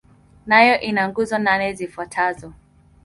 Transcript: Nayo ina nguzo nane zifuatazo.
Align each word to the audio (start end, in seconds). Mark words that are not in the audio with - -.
Nayo 0.49 0.75
ina 0.89 1.03
nguzo 1.09 1.37
nane 1.45 1.67
zifuatazo. 1.77 2.47